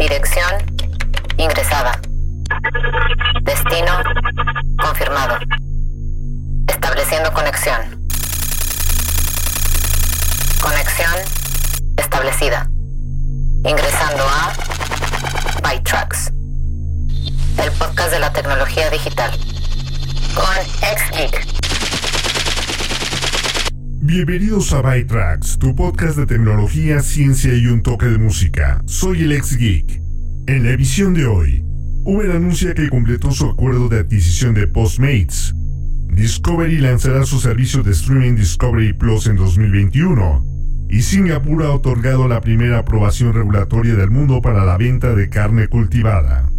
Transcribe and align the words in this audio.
Dirección 0.00 0.64
ingresada. 1.36 2.00
Destino 3.42 3.92
confirmado. 4.82 5.36
Estableciendo 6.66 7.30
conexión. 7.34 7.82
Conexión 10.62 11.12
establecida. 11.98 12.66
Ingresando 13.62 14.24
a 14.26 14.54
ByTrax, 15.68 16.32
el 17.58 17.70
podcast 17.72 18.10
de 18.12 18.20
la 18.20 18.32
tecnología 18.32 18.88
digital. 18.88 19.30
Con 20.34 20.64
XGeek. 20.96 21.49
Bienvenidos 24.12 24.72
a 24.72 24.82
ByTrax, 24.82 25.60
tu 25.60 25.76
podcast 25.76 26.16
de 26.16 26.26
tecnología, 26.26 27.00
ciencia 27.00 27.54
y 27.54 27.68
un 27.68 27.80
toque 27.80 28.06
de 28.06 28.18
música. 28.18 28.82
Soy 28.84 29.22
el 29.22 29.30
ex 29.30 29.56
geek. 29.56 30.02
En 30.48 30.64
la 30.64 30.70
edición 30.70 31.14
de 31.14 31.26
hoy, 31.26 31.64
Uber 32.02 32.32
anuncia 32.32 32.74
que 32.74 32.88
completó 32.88 33.30
su 33.30 33.48
acuerdo 33.48 33.88
de 33.88 34.00
adquisición 34.00 34.52
de 34.52 34.66
Postmates. 34.66 35.54
Discovery 36.08 36.78
lanzará 36.78 37.24
su 37.24 37.38
servicio 37.38 37.84
de 37.84 37.92
streaming 37.92 38.34
Discovery 38.34 38.94
Plus 38.94 39.28
en 39.28 39.36
2021. 39.36 40.44
Y 40.88 41.02
Singapur 41.02 41.62
ha 41.62 41.70
otorgado 41.70 42.26
la 42.26 42.40
primera 42.40 42.78
aprobación 42.78 43.32
regulatoria 43.32 43.94
del 43.94 44.10
mundo 44.10 44.42
para 44.42 44.64
la 44.64 44.76
venta 44.76 45.14
de 45.14 45.28
carne 45.28 45.68
cultivada. 45.68 46.50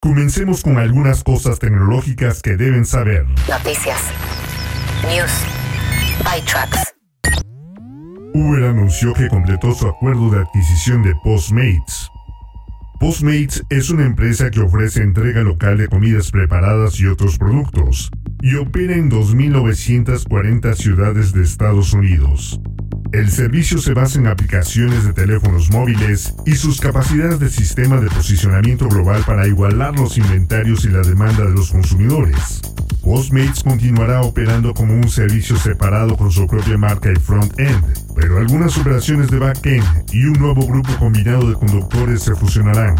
Comencemos 0.00 0.64
con 0.64 0.78
algunas 0.78 1.22
cosas 1.22 1.60
tecnológicas 1.60 2.42
que 2.42 2.56
deben 2.56 2.86
saber. 2.86 3.24
Noticias. 3.48 4.00
News. 5.06 5.59
Uber 8.34 8.64
anunció 8.64 9.12
que 9.12 9.28
completó 9.28 9.74
su 9.74 9.86
acuerdo 9.86 10.30
de 10.30 10.40
adquisición 10.40 11.02
de 11.02 11.14
Postmates. 11.24 12.10
Postmates 12.98 13.64
es 13.70 13.90
una 13.90 14.04
empresa 14.04 14.50
que 14.50 14.60
ofrece 14.60 15.02
entrega 15.02 15.42
local 15.42 15.78
de 15.78 15.88
comidas 15.88 16.30
preparadas 16.30 17.00
y 17.00 17.06
otros 17.06 17.38
productos, 17.38 18.10
y 18.42 18.56
opera 18.56 18.94
en 18.94 19.10
2.940 19.10 20.74
ciudades 20.74 21.32
de 21.32 21.42
Estados 21.42 21.92
Unidos. 21.92 22.60
El 23.12 23.30
servicio 23.30 23.78
se 23.78 23.94
basa 23.94 24.18
en 24.18 24.28
aplicaciones 24.28 25.04
de 25.04 25.12
teléfonos 25.12 25.70
móviles 25.70 26.34
y 26.46 26.54
sus 26.54 26.80
capacidades 26.80 27.40
de 27.40 27.50
sistema 27.50 28.00
de 28.00 28.08
posicionamiento 28.08 28.88
global 28.88 29.24
para 29.26 29.48
igualar 29.48 29.98
los 29.98 30.16
inventarios 30.16 30.84
y 30.84 30.90
la 30.90 31.00
demanda 31.00 31.44
de 31.44 31.52
los 31.52 31.72
consumidores. 31.72 32.62
Postmates 33.02 33.62
continuará 33.62 34.20
operando 34.20 34.74
como 34.74 34.94
un 34.94 35.08
servicio 35.08 35.56
separado 35.56 36.16
con 36.16 36.30
su 36.30 36.46
propia 36.46 36.76
marca 36.76 37.10
y 37.10 37.16
front-end, 37.16 37.82
pero 38.14 38.38
algunas 38.38 38.76
operaciones 38.78 39.30
de 39.30 39.38
back-end 39.38 39.84
y 40.12 40.24
un 40.24 40.34
nuevo 40.34 40.66
grupo 40.66 40.90
combinado 40.98 41.48
de 41.48 41.54
conductores 41.54 42.22
se 42.22 42.34
fusionarán. 42.34 42.96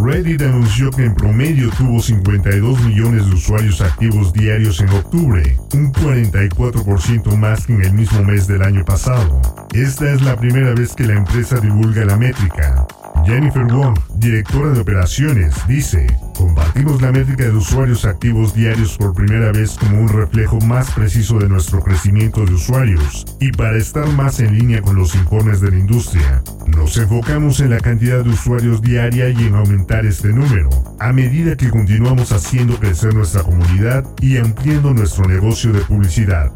Reddit 0.00 0.42
anunció 0.42 0.90
que 0.90 1.04
en 1.04 1.14
promedio 1.14 1.70
tuvo 1.70 2.00
52 2.00 2.80
millones 2.82 3.26
de 3.26 3.34
usuarios 3.34 3.80
activos 3.80 4.32
diarios 4.32 4.80
en 4.80 4.88
octubre, 4.90 5.56
un 5.74 5.92
44% 5.92 7.36
más 7.36 7.66
que 7.66 7.74
en 7.74 7.84
el 7.84 7.92
mismo 7.92 8.22
mes 8.24 8.46
del 8.46 8.62
año 8.62 8.84
pasado. 8.84 9.40
Esta 9.72 10.12
es 10.12 10.22
la 10.22 10.36
primera 10.36 10.74
vez 10.74 10.94
que 10.94 11.06
la 11.06 11.14
empresa 11.14 11.60
divulga 11.60 12.04
la 12.04 12.16
métrica. 12.16 12.86
Jennifer 13.24 13.64
Wong, 13.64 13.96
directora 14.16 14.70
de 14.70 14.80
operaciones, 14.80 15.54
dice, 15.68 16.06
compartimos 16.36 17.00
la 17.00 17.12
métrica 17.12 17.44
de 17.44 17.52
usuarios 17.52 18.04
activos 18.04 18.52
diarios 18.52 18.96
por 18.98 19.14
primera 19.14 19.52
vez 19.52 19.76
como 19.78 20.00
un 20.00 20.08
reflejo 20.08 20.58
más 20.60 20.90
preciso 20.90 21.38
de 21.38 21.48
nuestro 21.48 21.82
crecimiento 21.82 22.44
de 22.44 22.54
usuarios 22.54 23.24
y 23.38 23.52
para 23.52 23.76
estar 23.76 24.08
más 24.14 24.40
en 24.40 24.58
línea 24.58 24.82
con 24.82 24.96
los 24.96 25.14
informes 25.14 25.60
de 25.60 25.70
la 25.70 25.78
industria. 25.78 26.42
Nos 26.66 26.96
enfocamos 26.96 27.60
en 27.60 27.70
la 27.70 27.80
cantidad 27.80 28.24
de 28.24 28.30
usuarios 28.30 28.82
diaria 28.82 29.28
y 29.28 29.46
en 29.46 29.54
aumentar 29.54 30.04
este 30.04 30.28
número, 30.28 30.70
a 30.98 31.12
medida 31.12 31.56
que 31.56 31.70
continuamos 31.70 32.32
haciendo 32.32 32.78
crecer 32.78 33.14
nuestra 33.14 33.42
comunidad 33.42 34.04
y 34.20 34.38
ampliando 34.38 34.92
nuestro 34.94 35.26
negocio 35.26 35.72
de 35.72 35.80
publicidad. 35.82 36.50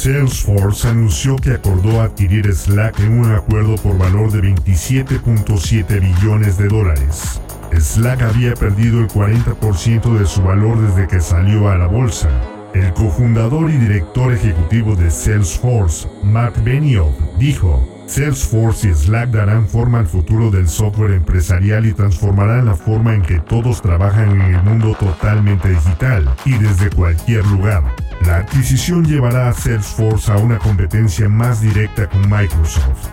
Salesforce 0.00 0.88
anunció 0.88 1.36
que 1.36 1.52
acordó 1.52 2.00
adquirir 2.00 2.50
Slack 2.50 3.00
en 3.00 3.20
un 3.20 3.34
acuerdo 3.34 3.74
por 3.74 3.98
valor 3.98 4.32
de 4.32 4.40
27.7 4.40 6.00
billones 6.00 6.56
de 6.56 6.68
dólares. 6.68 7.38
Slack 7.78 8.22
había 8.22 8.54
perdido 8.54 9.00
el 9.00 9.08
40% 9.08 10.18
de 10.18 10.24
su 10.24 10.40
valor 10.40 10.80
desde 10.80 11.06
que 11.06 11.20
salió 11.20 11.68
a 11.68 11.76
la 11.76 11.86
bolsa. 11.86 12.30
El 12.72 12.94
cofundador 12.94 13.68
y 13.68 13.76
director 13.76 14.32
ejecutivo 14.32 14.96
de 14.96 15.10
Salesforce, 15.10 16.08
Mark 16.22 16.54
Benioff, 16.64 17.14
dijo, 17.38 17.86
Salesforce 18.06 18.88
y 18.88 18.94
Slack 18.94 19.28
darán 19.28 19.68
forma 19.68 19.98
al 19.98 20.06
futuro 20.06 20.50
del 20.50 20.68
software 20.68 21.12
empresarial 21.12 21.84
y 21.84 21.92
transformarán 21.92 22.64
la 22.64 22.74
forma 22.74 23.14
en 23.14 23.20
que 23.20 23.38
todos 23.40 23.82
trabajan 23.82 24.30
en 24.30 24.54
el 24.54 24.62
mundo 24.62 24.96
totalmente 24.98 25.68
digital 25.68 26.34
y 26.46 26.52
desde 26.52 26.88
cualquier 26.88 27.46
lugar. 27.48 27.84
La 28.26 28.36
adquisición 28.36 29.04
llevará 29.04 29.48
a 29.48 29.52
Salesforce 29.52 30.30
a 30.30 30.36
una 30.36 30.58
competencia 30.58 31.28
más 31.28 31.60
directa 31.60 32.08
con 32.08 32.22
Microsoft. 32.28 33.08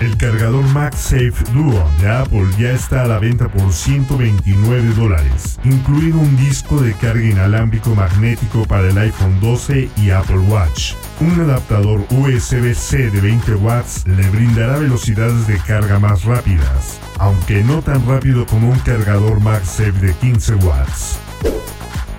El 0.00 0.14
cargador 0.18 0.62
MagSafe 0.74 1.32
Duo 1.54 1.90
de 2.00 2.08
Apple 2.08 2.46
ya 2.58 2.72
está 2.72 3.02
a 3.02 3.06
la 3.06 3.18
venta 3.18 3.48
por 3.48 3.72
129 3.72 4.92
dólares, 4.94 5.58
incluido 5.64 6.18
un 6.18 6.36
disco 6.36 6.78
de 6.80 6.92
carga 6.92 7.24
inalámbrico 7.24 7.94
magnético 7.94 8.66
para 8.66 8.90
el 8.90 8.98
iPhone 8.98 9.40
12 9.40 9.88
y 9.96 10.10
Apple 10.10 10.40
Watch. 10.50 10.92
Un 11.20 11.40
adaptador 11.40 12.06
USB-C 12.10 13.10
de 13.10 13.20
20 13.22 13.54
watts 13.54 14.06
le 14.06 14.28
brindará 14.28 14.78
velocidades 14.78 15.46
de 15.46 15.56
carga 15.60 15.98
más 15.98 16.24
rápidas, 16.24 17.00
aunque 17.18 17.64
no 17.64 17.80
tan 17.80 18.06
rápido 18.06 18.44
como 18.44 18.68
un 18.70 18.78
cargador 18.80 19.40
MagSafe 19.40 19.92
de 19.92 20.12
15 20.12 20.56
watts. 20.56 21.18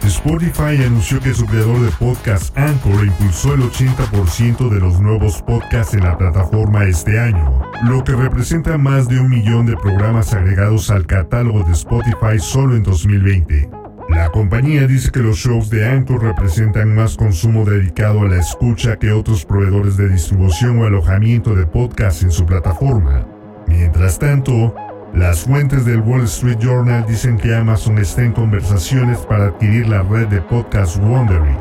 Spotify 0.07 0.81
anunció 0.85 1.19
que 1.19 1.33
su 1.33 1.45
creador 1.45 1.81
de 1.81 1.91
podcast 1.91 2.57
Anchor 2.57 3.05
impulsó 3.05 3.53
el 3.53 3.61
80% 3.61 4.69
de 4.69 4.79
los 4.79 5.01
nuevos 5.01 5.41
podcasts 5.41 5.93
en 5.95 6.03
la 6.05 6.17
plataforma 6.17 6.85
este 6.85 7.19
año, 7.19 7.61
lo 7.83 8.05
que 8.05 8.13
representa 8.13 8.77
más 8.77 9.09
de 9.09 9.19
un 9.19 9.29
millón 9.29 9.65
de 9.65 9.75
programas 9.75 10.33
agregados 10.33 10.91
al 10.91 11.05
catálogo 11.05 11.63
de 11.63 11.73
Spotify 11.73 12.39
solo 12.39 12.77
en 12.77 12.83
2020. 12.83 13.69
La 14.07 14.29
compañía 14.31 14.87
dice 14.87 15.11
que 15.11 15.19
los 15.19 15.39
shows 15.39 15.69
de 15.69 15.85
Anchor 15.85 16.23
representan 16.23 16.95
más 16.95 17.17
consumo 17.17 17.65
dedicado 17.65 18.21
a 18.21 18.29
la 18.29 18.39
escucha 18.39 18.95
que 18.95 19.11
otros 19.11 19.43
proveedores 19.43 19.97
de 19.97 20.07
distribución 20.07 20.79
o 20.79 20.85
alojamiento 20.85 21.53
de 21.53 21.65
podcasts 21.65 22.23
en 22.23 22.31
su 22.31 22.45
plataforma. 22.45 23.27
Mientras 23.67 24.17
tanto, 24.17 24.73
las 25.13 25.41
fuentes 25.41 25.85
del 25.85 26.01
Wall 26.01 26.23
Street 26.23 26.59
Journal 26.59 27.05
dicen 27.07 27.37
que 27.37 27.55
Amazon 27.55 27.97
está 27.97 28.23
en 28.23 28.33
conversaciones 28.33 29.19
para 29.19 29.45
adquirir 29.47 29.87
la 29.87 30.03
red 30.03 30.27
de 30.27 30.41
podcast 30.41 30.97
Wondery. 30.97 31.55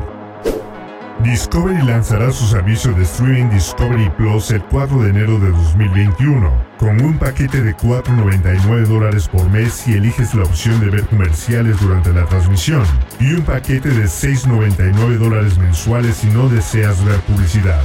Discovery 1.23 1.81
lanzará 1.81 2.31
su 2.31 2.45
servicio 2.45 2.93
de 2.93 3.03
streaming 3.03 3.49
Discovery 3.49 4.09
Plus 4.11 4.51
el 4.51 4.61
4 4.63 5.01
de 5.01 5.09
enero 5.09 5.39
de 5.39 5.49
2021, 5.49 6.51
con 6.77 7.01
un 7.01 7.17
paquete 7.17 7.63
de 7.63 7.75
4.99 7.75 8.85
dólares 8.85 9.27
por 9.27 9.49
mes 9.49 9.73
si 9.73 9.93
eliges 9.93 10.35
la 10.35 10.43
opción 10.43 10.79
de 10.79 10.91
ver 10.91 11.07
comerciales 11.07 11.79
durante 11.81 12.13
la 12.13 12.25
transmisión, 12.25 12.83
y 13.19 13.33
un 13.33 13.41
paquete 13.41 13.89
de 13.89 14.05
6.99 14.05 15.17
dólares 15.17 15.57
mensuales 15.57 16.17
si 16.17 16.27
no 16.27 16.49
deseas 16.49 17.03
ver 17.03 17.19
publicidad. 17.21 17.81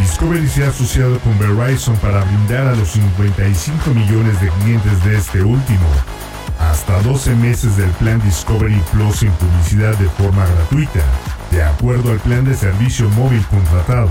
Discovery 0.00 0.48
se 0.48 0.64
ha 0.64 0.68
asociado 0.68 1.18
con 1.20 1.38
Verizon 1.38 1.96
para 1.96 2.24
brindar 2.24 2.66
a 2.66 2.74
los 2.74 2.88
55 2.90 3.90
millones 3.90 4.40
de 4.40 4.48
clientes 4.48 5.04
de 5.04 5.16
este 5.16 5.42
último 5.42 5.86
hasta 6.60 7.00
12 7.02 7.34
meses 7.36 7.76
del 7.76 7.90
plan 7.90 8.20
Discovery 8.22 8.80
Plus 8.92 9.16
sin 9.16 9.30
publicidad 9.32 9.96
de 9.98 10.08
forma 10.10 10.46
gratuita, 10.46 11.00
de 11.50 11.62
acuerdo 11.62 12.12
al 12.12 12.18
plan 12.20 12.44
de 12.44 12.54
servicio 12.54 13.08
móvil 13.10 13.44
contratado. 13.46 14.10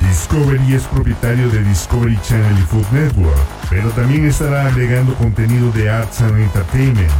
Discovery 0.00 0.74
es 0.74 0.84
propietario 0.84 1.48
de 1.50 1.62
Discovery 1.64 2.18
Channel 2.22 2.58
y 2.58 2.62
Food 2.62 2.86
Network, 2.92 3.38
pero 3.68 3.90
también 3.90 4.26
estará 4.26 4.66
agregando 4.66 5.14
contenido 5.14 5.70
de 5.72 5.90
Arts 5.90 6.20
and 6.20 6.38
Entertainment, 6.38 7.10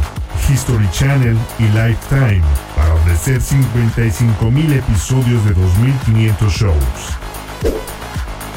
History 0.49 0.89
Channel 0.91 1.37
y 1.59 1.63
Lifetime 1.63 2.41
para 2.75 2.93
ofrecer 2.93 3.41
55.000 3.41 4.77
episodios 4.77 5.45
de 5.45 5.55
2.500 5.55 6.49
shows. 6.49 7.28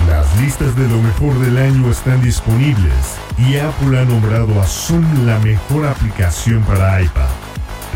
Las 0.08 0.40
listas 0.40 0.76
de 0.76 0.88
lo 0.88 1.00
mejor 1.00 1.38
del 1.38 1.58
año 1.58 1.90
están 1.90 2.22
disponibles 2.22 3.16
y 3.38 3.56
Apple 3.56 3.99
ha 3.99 4.04
nombrado 4.04 4.60
a 4.60 4.66
Zoom 4.66 5.26
la 5.26 5.38
mejor 5.38 5.87
aplicación 5.87 6.62
para 6.62 7.00
iPad. 7.02 7.28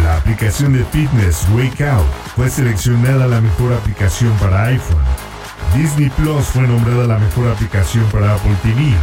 La 0.02 0.16
aplicación 0.16 0.72
de 0.72 0.84
fitness 0.84 1.46
Wake 1.54 1.84
Out 1.84 2.06
fue 2.34 2.48
seleccionada 2.48 3.26
la 3.26 3.40
mejor 3.40 3.72
aplicación 3.72 4.32
para 4.38 4.64
iPhone. 4.64 5.02
Disney 5.74 6.10
Plus 6.10 6.46
fue 6.46 6.62
nombrada 6.62 7.06
la 7.06 7.18
mejor 7.18 7.48
aplicación 7.48 8.04
para 8.06 8.34
Apple 8.34 8.56
TV. 8.62 8.94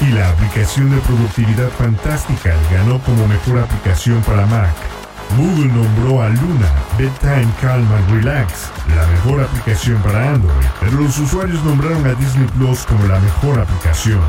Y 0.00 0.12
la 0.12 0.30
aplicación 0.30 0.90
de 0.90 0.96
productividad 0.98 1.68
fantástica 1.70 2.54
ganó 2.72 2.98
como 3.00 3.26
mejor 3.26 3.58
aplicación 3.58 4.22
para 4.22 4.46
Mac. 4.46 4.99
Google 5.36 5.72
nombró 5.72 6.22
a 6.22 6.28
Luna, 6.28 6.66
Bedtime 6.98 7.48
Calm 7.60 7.86
and 7.92 8.10
Relax, 8.10 8.70
la 8.94 9.06
mejor 9.06 9.42
aplicación 9.42 10.00
para 10.02 10.32
Android, 10.32 10.66
pero 10.80 11.00
los 11.00 11.18
usuarios 11.18 11.62
nombraron 11.64 12.06
a 12.06 12.14
Disney 12.14 12.46
Plus 12.56 12.84
como 12.84 13.06
la 13.06 13.18
mejor 13.20 13.60
aplicación. 13.60 14.20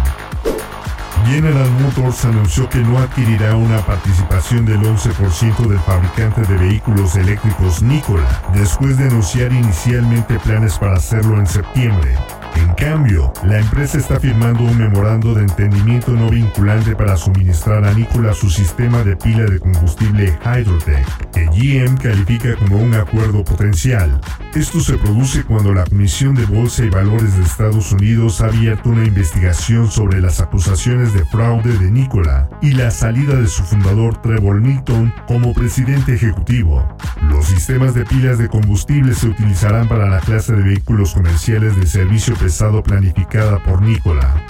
General 1.25 1.69
Motors 1.81 2.25
anunció 2.25 2.67
que 2.69 2.79
no 2.79 2.97
adquirirá 2.97 3.55
una 3.55 3.79
participación 3.85 4.65
del 4.65 4.81
11% 4.81 5.67
del 5.67 5.79
fabricante 5.79 6.41
de 6.41 6.57
vehículos 6.57 7.15
eléctricos 7.15 7.81
Nikola, 7.81 8.41
después 8.53 8.97
de 8.97 9.05
anunciar 9.05 9.53
inicialmente 9.53 10.39
planes 10.39 10.77
para 10.77 10.95
hacerlo 10.95 11.37
en 11.39 11.47
septiembre. 11.47 12.15
En 12.55 12.73
cambio, 12.75 13.31
la 13.45 13.59
empresa 13.59 13.97
está 13.97 14.19
firmando 14.19 14.63
un 14.63 14.77
memorando 14.77 15.33
de 15.33 15.41
entendimiento 15.41 16.11
no 16.11 16.29
vinculante 16.29 16.95
para 16.95 17.15
suministrar 17.15 17.85
a 17.85 17.93
Nikola 17.93 18.33
su 18.33 18.49
sistema 18.49 19.03
de 19.03 19.15
pila 19.15 19.45
de 19.45 19.59
combustible 19.59 20.37
Hydrotech, 20.43 21.31
que 21.31 21.45
GM 21.45 21.97
califica 21.97 22.55
como 22.55 22.77
un 22.77 22.93
acuerdo 22.93 23.43
potencial. 23.43 24.19
Esto 24.53 24.79
se 24.79 24.97
produce 24.97 25.43
cuando 25.43 25.73
la 25.73 25.85
Comisión 25.85 26.35
de 26.35 26.45
Bolsa 26.45 26.83
y 26.83 26.89
Valores 26.89 27.37
de 27.37 27.43
Estados 27.43 27.91
Unidos 27.91 28.41
ha 28.41 28.47
abierto 28.47 28.89
una 28.89 29.05
investigación 29.05 29.89
sobre 29.89 30.19
las 30.19 30.41
acusaciones 30.41 31.13
de 31.13 31.23
fraude 31.25 31.77
de 31.77 31.89
Nikola 31.89 32.49
y 32.61 32.71
la 32.71 32.91
salida 32.91 33.35
de 33.35 33.47
su 33.47 33.63
fundador 33.63 34.21
Trevor 34.21 34.59
Milton 34.59 35.13
como 35.27 35.53
presidente 35.53 36.15
ejecutivo. 36.15 36.85
Los 37.29 37.45
sistemas 37.45 37.93
de 37.93 38.05
pilas 38.05 38.37
de 38.37 38.49
combustible 38.49 39.13
se 39.13 39.27
utilizarán 39.27 39.87
para 39.87 40.09
la 40.09 40.19
clase 40.19 40.53
de 40.53 40.63
vehículos 40.63 41.13
comerciales 41.13 41.75
de 41.75 41.87
servicio 41.87 42.35
pesado 42.41 42.81
planificada 42.81 43.61
por 43.61 43.83
Nikola. 43.83 44.47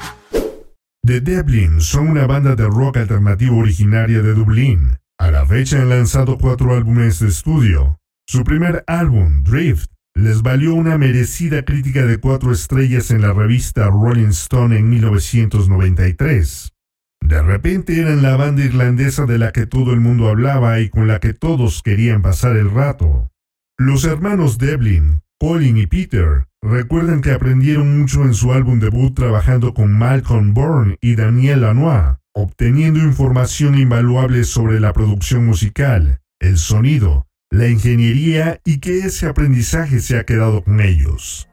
The 1.06 1.20
Devlin 1.20 1.82
son 1.82 2.08
una 2.08 2.26
banda 2.26 2.56
de 2.56 2.64
rock 2.64 2.98
alternativo 2.98 3.58
originaria 3.58 4.22
de 4.22 4.34
Dublín. 4.34 4.98
A 5.20 5.30
la 5.30 5.46
fecha 5.46 5.82
han 5.82 5.90
lanzado 5.90 6.38
cuatro 6.38 6.74
álbumes 6.74 7.20
de 7.20 7.28
estudio. 7.28 8.00
Su 8.26 8.46
primer 8.46 8.86
álbum, 8.88 9.44
Drift, 9.44 9.92
les 10.16 10.42
valió 10.42 10.74
una 10.74 10.98
merecida 10.98 11.66
crítica 11.66 12.06
de 12.06 12.18
cuatro 12.18 12.54
estrellas 12.54 13.12
en 13.12 13.22
la 13.22 13.34
revista 13.34 13.88
Rolling 13.88 14.30
Stone 14.30 14.78
en 14.78 14.90
1993. 14.90 16.72
De 17.20 17.42
repente 17.42 18.00
eran 18.00 18.22
la 18.22 18.38
banda 18.38 18.64
irlandesa 18.64 19.26
de 19.26 19.38
la 19.38 19.52
que 19.52 19.66
todo 19.66 19.92
el 19.92 20.00
mundo 20.00 20.30
hablaba 20.30 20.80
y 20.80 20.90
con 20.90 21.08
la 21.08 21.20
que 21.20 21.34
todos 21.34 21.84
querían 21.84 22.22
pasar 22.22 22.56
el 22.56 22.72
rato. 22.72 23.30
Los 23.78 24.06
hermanos 24.06 24.58
Devlin, 24.58 25.24
Colin 25.40 25.78
y 25.78 25.88
Peter 25.88 26.48
recuerdan 26.62 27.22
que 27.22 27.32
aprendieron 27.32 28.00
mucho 28.00 28.24
en 28.24 28.34
su 28.34 28.54
álbum 28.54 28.80
debut 28.80 29.16
trabajando 29.16 29.74
con 29.74 29.92
Malcolm 29.92 30.54
Bourne 30.54 30.98
y 31.02 31.16
Daniel 31.16 31.62
Lanois, 31.62 32.18
obteniendo 32.34 33.00
información 33.00 33.78
invaluable 33.78 34.44
sobre 34.44 34.80
la 34.80 34.94
producción 34.94 35.46
musical, 35.46 36.22
el 36.40 36.58
sonido, 36.58 37.28
la 37.50 37.68
ingeniería 37.68 38.60
y 38.64 38.80
que 38.80 39.00
ese 39.00 39.28
aprendizaje 39.28 40.00
se 40.00 40.18
ha 40.18 40.24
quedado 40.24 40.64
con 40.64 40.80
ellos. 40.80 41.50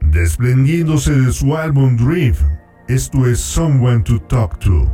Desprendiéndose 0.00 1.12
de 1.12 1.32
su 1.32 1.56
álbum 1.56 1.96
Drift, 1.96 2.42
esto 2.88 3.26
es 3.26 3.38
Someone 3.38 4.02
to 4.02 4.20
Talk 4.22 4.58
to. 4.58 4.90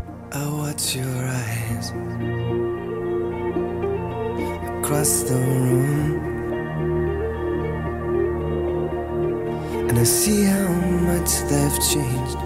And 9.88 9.99
I 9.99 10.05
see 10.05 10.44
how 10.44 10.69
much 11.08 11.31
they've 11.49 11.81
changed 11.90 12.38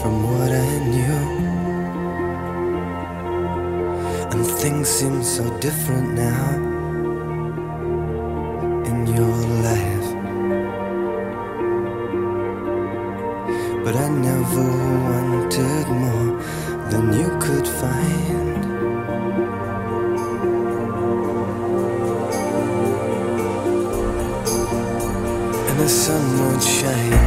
from 0.00 0.14
what 0.26 0.50
I 0.50 0.78
knew. 0.92 1.18
And 4.32 4.46
things 4.46 4.88
seem 4.88 5.22
so 5.22 5.44
different 5.58 6.14
now 6.14 6.44
in 8.90 9.06
your 9.06 9.36
life. 9.68 10.08
But 13.84 13.94
I 13.96 14.08
never 14.08 14.68
wanted 15.10 15.88
more 15.88 16.42
than 16.90 17.12
you 17.12 17.28
could 17.38 17.68
find. 17.68 18.51
The 25.82 25.88
sun 25.88 26.46
would 26.46 26.62
shine 26.62 27.21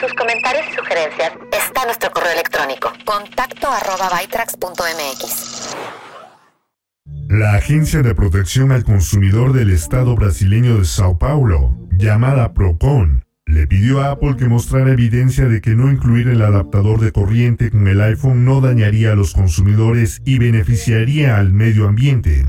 sus 0.00 0.14
comentarios 0.14 0.64
y 0.70 0.76
sugerencias 0.76 1.32
está 1.52 1.84
nuestro 1.84 2.10
correo 2.10 2.32
electrónico 2.32 2.92
contacto 3.04 3.68
arroba. 3.68 4.08
La 7.28 7.54
Agencia 7.54 8.02
de 8.02 8.14
Protección 8.14 8.70
al 8.72 8.84
Consumidor 8.84 9.52
del 9.52 9.70
Estado 9.70 10.14
brasileño 10.14 10.78
de 10.78 10.84
Sao 10.84 11.18
Paulo, 11.18 11.76
llamada 11.96 12.54
Procon, 12.54 13.24
le 13.46 13.66
pidió 13.66 14.00
a 14.00 14.12
Apple 14.12 14.36
que 14.36 14.46
mostrara 14.46 14.92
evidencia 14.92 15.46
de 15.46 15.60
que 15.60 15.74
no 15.74 15.90
incluir 15.90 16.28
el 16.28 16.42
adaptador 16.42 17.00
de 17.00 17.12
corriente 17.12 17.70
con 17.70 17.88
el 17.88 18.00
iPhone 18.00 18.44
no 18.44 18.60
dañaría 18.60 19.12
a 19.12 19.16
los 19.16 19.32
consumidores 19.32 20.22
y 20.24 20.38
beneficiaría 20.38 21.38
al 21.38 21.52
medio 21.52 21.88
ambiente. 21.88 22.46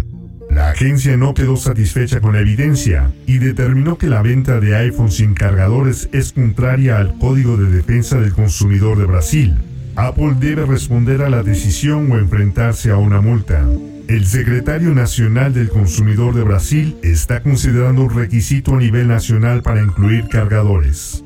La 0.49 0.71
agencia 0.71 1.15
no 1.15 1.33
quedó 1.33 1.57
satisfecha 1.57 2.21
con 2.21 2.33
la 2.33 2.41
evidencia 2.41 3.11
y 3.27 3.37
determinó 3.37 3.97
que 3.97 4.07
la 4.07 4.21
venta 4.21 4.59
de 4.59 4.75
iPhone 4.75 5.11
sin 5.11 5.33
cargadores 5.33 6.09
es 6.11 6.33
contraria 6.33 6.97
al 6.97 7.17
Código 7.19 7.55
de 7.55 7.69
Defensa 7.69 8.19
del 8.19 8.33
Consumidor 8.33 8.97
de 8.97 9.05
Brasil. 9.05 9.55
Apple 9.95 10.35
debe 10.39 10.65
responder 10.65 11.21
a 11.21 11.29
la 11.29 11.43
decisión 11.43 12.11
o 12.11 12.17
enfrentarse 12.17 12.89
a 12.91 12.97
una 12.97 13.21
multa. 13.21 13.63
El 14.07 14.25
secretario 14.25 14.95
nacional 14.95 15.53
del 15.53 15.69
consumidor 15.69 16.33
de 16.33 16.43
Brasil 16.43 16.97
está 17.03 17.43
considerando 17.43 18.03
un 18.03 18.15
requisito 18.15 18.73
a 18.73 18.79
nivel 18.79 19.07
nacional 19.07 19.61
para 19.61 19.83
incluir 19.83 20.27
cargadores. 20.29 21.23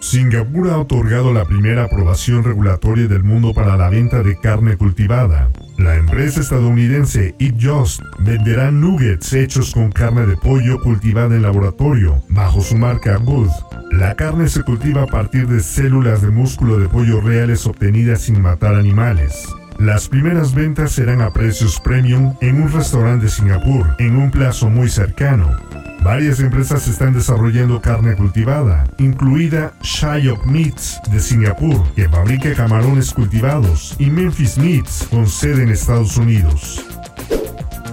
Singapur 0.00 0.68
ha 0.70 0.78
otorgado 0.78 1.32
la 1.32 1.44
primera 1.44 1.84
aprobación 1.84 2.44
regulatoria 2.44 3.08
del 3.08 3.24
mundo 3.24 3.54
para 3.54 3.76
la 3.76 3.88
venta 3.88 4.22
de 4.22 4.38
carne 4.38 4.76
cultivada. 4.76 5.50
La 5.78 5.96
empresa 5.96 6.40
estadounidense 6.40 7.34
Eat 7.38 7.54
Just 7.60 8.02
venderá 8.20 8.70
nuggets 8.70 9.32
hechos 9.32 9.72
con 9.72 9.90
carne 9.90 10.26
de 10.26 10.36
pollo 10.36 10.80
cultivada 10.80 11.34
en 11.34 11.42
laboratorio, 11.42 12.22
bajo 12.28 12.60
su 12.60 12.76
marca 12.76 13.18
Booth. 13.18 13.50
La 13.90 14.14
carne 14.14 14.48
se 14.48 14.62
cultiva 14.62 15.02
a 15.02 15.06
partir 15.06 15.46
de 15.48 15.60
células 15.60 16.22
de 16.22 16.30
músculo 16.30 16.78
de 16.78 16.88
pollo 16.88 17.20
reales 17.20 17.66
obtenidas 17.66 18.22
sin 18.22 18.40
matar 18.40 18.74
animales. 18.74 19.48
Las 19.78 20.08
primeras 20.08 20.54
ventas 20.54 20.92
serán 20.92 21.22
a 21.22 21.32
precios 21.32 21.80
premium 21.80 22.34
en 22.40 22.62
un 22.62 22.70
restaurante 22.70 23.24
de 23.24 23.30
Singapur 23.30 23.96
en 23.98 24.16
un 24.16 24.30
plazo 24.30 24.68
muy 24.68 24.88
cercano. 24.88 25.56
Varias 26.02 26.40
empresas 26.40 26.88
están 26.88 27.14
desarrollando 27.14 27.80
carne 27.80 28.16
cultivada, 28.16 28.84
incluida 28.98 29.72
Shayok 29.82 30.44
Meats 30.46 31.00
de 31.12 31.20
Singapur, 31.20 31.80
que 31.94 32.08
fabrica 32.08 32.52
camarones 32.54 33.12
cultivados, 33.12 33.94
y 34.00 34.10
Memphis 34.10 34.58
Meats, 34.58 35.06
con 35.08 35.28
sede 35.28 35.62
en 35.62 35.70
Estados 35.70 36.16
Unidos. 36.16 36.84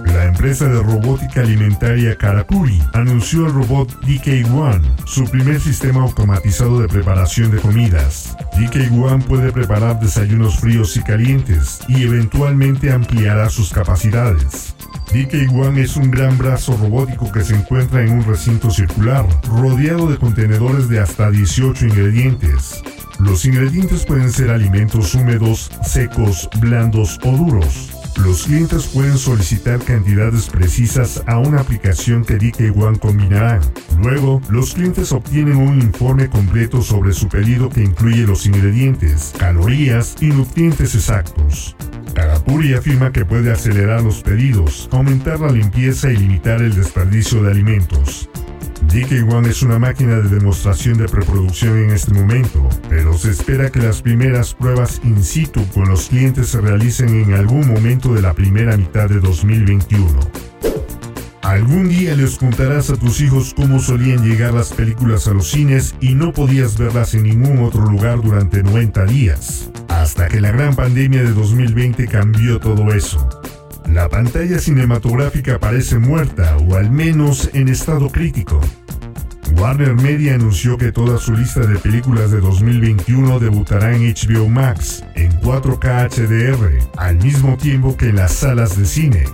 La 0.06 0.24
empresa 0.24 0.66
de 0.66 0.82
robótica 0.82 1.40
alimentaria 1.40 2.16
Karakuri 2.16 2.82
anunció 2.92 3.46
el 3.46 3.52
robot 3.52 4.00
DK1, 4.02 4.82
su 5.06 5.24
primer 5.24 5.60
sistema 5.60 6.02
automatizado 6.02 6.80
de 6.80 6.88
preparación 6.88 7.50
de 7.50 7.58
comidas. 7.58 8.36
DK1 8.54 9.24
puede 9.24 9.52
preparar 9.52 10.00
desayunos 10.00 10.58
fríos 10.58 10.96
y 10.96 11.02
calientes 11.02 11.80
y 11.88 12.04
eventualmente 12.04 12.92
ampliará 12.92 13.50
sus 13.50 13.72
capacidades. 13.72 14.74
DK1 15.12 15.78
es 15.78 15.96
un 15.96 16.10
gran 16.10 16.38
brazo 16.38 16.76
robótico 16.76 17.32
que 17.32 17.42
se 17.42 17.56
encuentra 17.56 18.02
en 18.02 18.12
un 18.12 18.24
recinto 18.24 18.70
circular, 18.70 19.26
rodeado 19.48 20.08
de 20.08 20.18
contenedores 20.18 20.88
de 20.88 21.00
hasta 21.00 21.30
18 21.30 21.86
ingredientes. 21.86 22.82
Los 23.18 23.44
ingredientes 23.44 24.06
pueden 24.06 24.30
ser 24.30 24.50
alimentos 24.50 25.14
húmedos, 25.14 25.70
secos, 25.82 26.48
blandos 26.60 27.18
o 27.24 27.32
duros. 27.32 27.99
Los 28.16 28.44
clientes 28.44 28.86
pueden 28.88 29.16
solicitar 29.16 29.78
cantidades 29.78 30.48
precisas 30.48 31.22
a 31.26 31.38
una 31.38 31.60
aplicación 31.60 32.24
que 32.24 32.34
DK 32.34 32.76
One 32.76 32.98
combinará. 32.98 33.60
Luego, 34.02 34.42
los 34.50 34.74
clientes 34.74 35.12
obtienen 35.12 35.56
un 35.56 35.80
informe 35.80 36.28
completo 36.28 36.82
sobre 36.82 37.12
su 37.12 37.28
pedido 37.28 37.70
que 37.70 37.82
incluye 37.82 38.26
los 38.26 38.46
ingredientes, 38.46 39.32
calorías 39.38 40.16
y 40.20 40.26
nutrientes 40.26 40.94
exactos. 40.94 41.76
Karapuri 42.14 42.74
afirma 42.74 43.12
que 43.12 43.24
puede 43.24 43.52
acelerar 43.52 44.02
los 44.02 44.22
pedidos, 44.22 44.88
aumentar 44.92 45.40
la 45.40 45.50
limpieza 45.50 46.10
y 46.10 46.16
limitar 46.16 46.60
el 46.60 46.74
desperdicio 46.74 47.42
de 47.42 47.52
alimentos. 47.52 48.28
DK1 48.88 49.46
es 49.46 49.62
una 49.62 49.78
máquina 49.78 50.16
de 50.16 50.28
demostración 50.28 50.98
de 50.98 51.08
preproducción 51.08 51.78
en 51.78 51.90
este 51.90 52.12
momento, 52.12 52.68
pero 52.88 53.16
se 53.16 53.30
espera 53.30 53.70
que 53.70 53.80
las 53.80 54.02
primeras 54.02 54.54
pruebas 54.54 55.00
in 55.04 55.22
situ 55.22 55.64
con 55.74 55.88
los 55.88 56.08
clientes 56.08 56.48
se 56.48 56.60
realicen 56.60 57.08
en 57.20 57.34
algún 57.34 57.68
momento 57.68 58.14
de 58.14 58.22
la 58.22 58.32
primera 58.32 58.76
mitad 58.76 59.08
de 59.08 59.20
2021. 59.20 60.18
Algún 61.42 61.88
día 61.88 62.14
les 62.14 62.36
contarás 62.36 62.90
a 62.90 62.96
tus 62.96 63.20
hijos 63.20 63.54
cómo 63.54 63.80
solían 63.80 64.24
llegar 64.24 64.54
las 64.54 64.72
películas 64.72 65.26
a 65.26 65.34
los 65.34 65.50
cines 65.50 65.94
y 66.00 66.14
no 66.14 66.32
podías 66.32 66.78
verlas 66.78 67.14
en 67.14 67.24
ningún 67.24 67.64
otro 67.64 67.82
lugar 67.82 68.22
durante 68.22 68.62
90 68.62 69.04
días, 69.06 69.70
hasta 69.88 70.28
que 70.28 70.40
la 70.40 70.52
gran 70.52 70.74
pandemia 70.74 71.22
de 71.22 71.32
2020 71.32 72.06
cambió 72.06 72.60
todo 72.60 72.92
eso. 72.94 73.28
La 73.92 74.08
pantalla 74.08 74.60
cinematográfica 74.60 75.58
parece 75.58 75.98
muerta 75.98 76.56
o 76.58 76.76
al 76.76 76.92
menos 76.92 77.50
en 77.54 77.68
estado 77.68 78.08
crítico. 78.08 78.60
Warner 79.56 79.94
Media 79.94 80.36
anunció 80.36 80.78
que 80.78 80.92
toda 80.92 81.18
su 81.18 81.34
lista 81.34 81.60
de 81.60 81.76
películas 81.76 82.30
de 82.30 82.40
2021 82.40 83.40
debutará 83.40 83.92
en 83.94 84.02
HBO 84.14 84.48
Max 84.48 85.02
en 85.16 85.32
4K 85.40 86.08
HDR, 86.08 86.78
al 86.98 87.16
mismo 87.16 87.56
tiempo 87.56 87.96
que 87.96 88.10
en 88.10 88.16
las 88.16 88.32
salas 88.32 88.78
de 88.78 88.86
cine. 88.86 89.24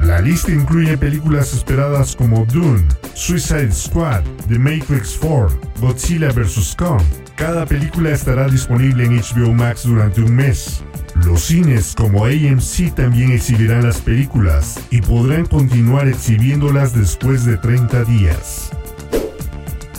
La 0.00 0.20
lista 0.20 0.50
incluye 0.50 0.98
películas 0.98 1.54
esperadas 1.54 2.16
como 2.16 2.44
Dune, 2.44 2.88
Suicide 3.14 3.72
Squad, 3.72 4.24
The 4.48 4.58
Matrix 4.58 5.16
4, 5.20 5.60
Godzilla 5.80 6.32
vs. 6.32 6.74
Kong. 6.76 7.02
Cada 7.36 7.64
película 7.66 8.10
estará 8.10 8.48
disponible 8.48 9.04
en 9.04 9.16
HBO 9.16 9.52
Max 9.52 9.84
durante 9.84 10.22
un 10.22 10.34
mes. 10.34 10.82
Los 11.24 11.44
cines 11.44 11.94
como 11.96 12.24
AMC 12.24 12.94
también 12.94 13.32
exhibirán 13.32 13.84
las 13.84 14.00
películas 14.00 14.78
y 14.90 15.00
podrán 15.00 15.46
continuar 15.46 16.08
exhibiéndolas 16.08 16.92
después 16.92 17.44
de 17.44 17.56
30 17.56 18.04
días. 18.04 18.70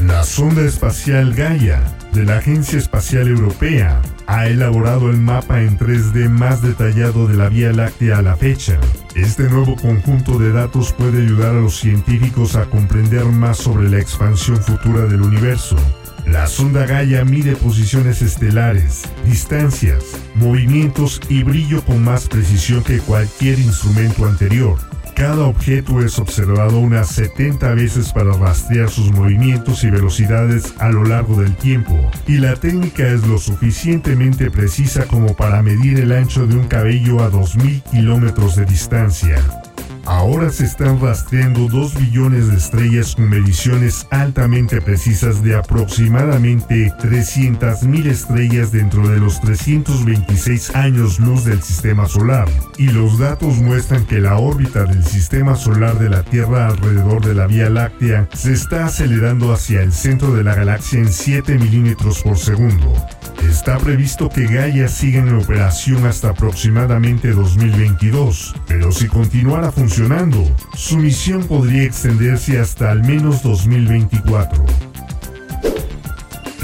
La 0.06 0.24
sonda 0.24 0.62
espacial 0.62 1.34
Gaia 1.34 1.97
la 2.26 2.38
Agencia 2.38 2.78
Espacial 2.78 3.28
Europea 3.28 4.02
ha 4.28 4.48
elaborado 4.48 5.10
el 5.10 5.18
mapa 5.18 5.62
en 5.62 5.78
3D 5.78 6.30
más 6.30 6.62
detallado 6.62 7.28
de 7.28 7.36
la 7.36 7.50
Vía 7.50 7.72
Láctea 7.72 8.20
a 8.20 8.22
la 8.22 8.36
fecha. 8.36 8.80
Este 9.16 9.44
nuevo 9.50 9.76
conjunto 9.76 10.38
de 10.38 10.52
datos 10.52 10.94
puede 10.94 11.22
ayudar 11.22 11.56
a 11.56 11.62
los 11.62 11.78
científicos 11.78 12.56
a 12.56 12.66
comprender 12.66 13.26
más 13.26 13.58
sobre 13.58 13.90
la 13.90 14.00
expansión 14.00 14.58
futura 14.58 15.06
del 15.06 15.22
universo 15.22 15.76
la 16.32 16.46
sonda 16.48 16.86
Gaia 16.86 17.24
mide 17.24 17.56
posiciones 17.56 18.22
estelares, 18.22 19.04
distancias, 19.26 20.04
movimientos 20.36 21.22
y 21.30 21.44
brillo 21.44 21.82
con 21.86 22.04
más 22.04 22.28
precisión 22.28 22.84
que 22.84 23.00
cualquier 23.00 23.60
instrumento 23.60 24.26
anterior. 24.26 24.78
Cada 25.18 25.48
objeto 25.48 26.00
es 26.04 26.20
observado 26.20 26.78
unas 26.78 27.08
70 27.08 27.74
veces 27.74 28.14
para 28.14 28.34
rastrear 28.34 28.88
sus 28.88 29.12
movimientos 29.12 29.84
y 29.84 29.90
velocidades 29.90 30.76
a 30.78 30.90
lo 30.90 31.04
largo 31.06 31.42
del 31.42 31.56
tiempo, 31.56 31.96
y 32.28 32.38
la 32.38 32.56
técnica 32.56 33.08
es 33.08 33.26
lo 33.26 33.40
suficientemente 33.40 34.52
precisa 34.52 35.08
como 35.08 35.36
para 35.36 35.64
medir 35.64 36.00
el 36.00 36.12
ancho 36.12 36.46
de 36.46 36.56
un 36.56 36.68
cabello 36.68 37.24
a 37.24 37.32
2.000 37.32 37.82
kilómetros 37.90 38.58
de 38.58 38.66
distancia. 38.66 39.42
Ahora 40.08 40.50
se 40.52 40.64
están 40.64 41.02
rastreando 41.02 41.68
2 41.68 41.96
billones 41.96 42.48
de 42.48 42.56
estrellas 42.56 43.14
con 43.14 43.30
mediciones 43.30 44.08
altamente 44.10 44.80
precisas 44.80 45.44
de 45.44 45.58
aproximadamente 45.58 46.94
300.000 46.98 48.06
estrellas 48.06 48.72
dentro 48.72 49.06
de 49.10 49.20
los 49.20 49.42
326 49.42 50.76
años 50.76 51.20
luz 51.20 51.44
del 51.44 51.62
sistema 51.62 52.08
solar. 52.08 52.48
Y 52.78 52.88
los 52.88 53.20
datos 53.20 53.58
muestran 53.58 54.06
que 54.06 54.22
la 54.22 54.38
órbita 54.38 54.86
del 54.86 55.04
sistema 55.04 55.56
solar 55.56 56.00
de 56.00 56.10
la 56.10 56.24
Tierra 56.24 56.68
alrededor 56.68 57.26
de 57.26 57.34
la 57.34 57.48
Vía 57.48 57.70
Láctea 57.70 58.30
se 58.34 58.54
está 58.54 58.86
acelerando 58.86 59.52
hacia 59.52 59.82
el 59.82 59.92
centro 59.92 60.34
de 60.34 60.46
la 60.46 60.56
galaxia 60.56 61.00
en 61.00 61.12
7 61.12 61.58
milímetros 61.58 62.24
por 62.24 62.38
segundo. 62.38 62.94
Está 63.44 63.78
previsto 63.78 64.30
que 64.30 64.48
Gaia 64.48 64.88
siga 64.88 65.20
en 65.20 65.36
operación 65.36 66.06
hasta 66.06 66.30
aproximadamente 66.30 67.32
2022, 67.32 68.56
pero 68.68 68.92
si 68.92 69.08
continuara 69.08 69.72
funcionando, 69.72 69.97
su 70.76 70.98
misión 71.00 71.44
podría 71.48 71.82
extenderse 71.82 72.60
hasta 72.60 72.92
al 72.92 73.04
menos 73.04 73.42
2024. 73.42 74.64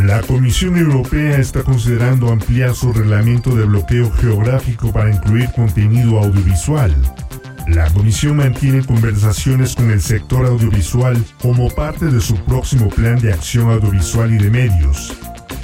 La 0.03 0.21
Comisión 0.21 0.77
Europea 0.77 1.37
está 1.37 1.63
considerando 1.63 2.31
ampliar 2.31 2.75
su 2.75 2.93
reglamento 2.93 3.55
de 3.55 3.65
bloqueo 3.65 4.11
geográfico 4.11 4.91
para 4.91 5.09
incluir 5.09 5.51
contenido 5.55 6.19
audiovisual. 6.19 6.95
La 7.69 7.89
Comisión 7.89 8.37
mantiene 8.37 8.85
conversaciones 8.85 9.73
con 9.73 9.89
el 9.89 10.01
sector 10.01 10.45
audiovisual 10.45 11.17
como 11.41 11.69
parte 11.71 12.05
de 12.05 12.21
su 12.21 12.35
próximo 12.35 12.87
plan 12.89 13.19
de 13.19 13.33
acción 13.33 13.71
audiovisual 13.71 14.31
y 14.31 14.37
de 14.37 14.51
medios, 14.51 15.11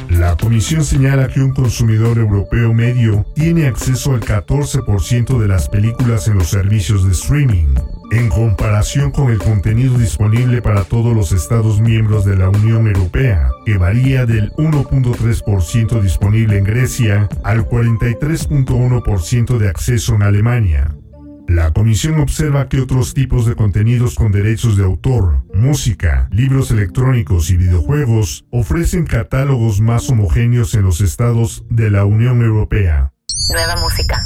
la 0.10 0.36
comisión 0.36 0.84
señala 0.84 1.28
que 1.28 1.40
un 1.40 1.54
consumidor 1.54 2.18
europeo 2.18 2.74
medio 2.74 3.26
tiene 3.36 3.68
acceso 3.68 4.14
al 4.14 4.22
14% 4.22 5.40
de 5.40 5.48
las 5.48 5.70
películas 5.70 6.28
en 6.28 6.38
los 6.38 6.50
servicios 6.50 7.06
de 7.06 7.12
streaming. 7.12 7.76
en 8.12 8.28
comparación 8.28 9.12
con 9.12 9.30
el 9.30 9.38
contenido 9.38 9.96
disponible 10.00 10.64
para 10.64 10.84
todos 10.84 11.16
los 11.16 11.32
Estados 11.32 11.80
miembros 11.80 12.26
de 12.26 12.36
la 12.36 12.50
Unión 12.50 12.88
Europea, 12.88 13.52
que 13.68 13.78
varía 13.78 14.26
del 14.26 14.52
1.3% 14.54 16.02
disponible 16.02 16.58
en 16.58 16.64
Grecia 16.64 17.30
al 17.44 17.70
43.1% 17.70 19.60
de 19.60 19.70
acceso 19.70 20.16
en 20.16 20.24
Alemania. 20.24 20.99
La 21.50 21.74
comisión 21.74 22.20
observa 22.20 22.70
que 22.70 22.80
otros 22.80 23.16
tipos 23.16 23.48
de 23.48 23.56
contenidos 23.56 24.14
con 24.14 24.32
derechos 24.32 24.78
de 24.78 24.84
autor, 24.84 25.46
música, 25.52 26.30
libros 26.32 26.70
electrónicos 26.70 27.50
y 27.50 27.58
videojuegos 27.58 28.46
ofrecen 28.52 29.08
catálogos 29.08 29.82
más 29.82 30.12
homogéneos 30.12 30.76
en 30.76 30.84
los 30.84 31.02
estados 31.02 31.66
de 31.72 31.90
la 31.90 32.06
Unión 32.06 32.44
Europea. 32.44 33.14
Nueva 33.52 33.78
música. 33.78 34.24